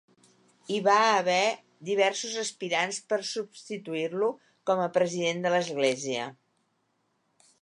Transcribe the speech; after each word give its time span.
Hi 0.75 0.77
va 0.85 0.95
haver 1.17 1.41
diversos 1.89 2.33
aspirants 2.45 2.99
per 3.13 3.21
substituir-lo 3.35 4.33
com 4.71 4.85
a 4.87 4.91
president 4.99 5.47
de 5.49 5.57
l'església. 5.57 6.29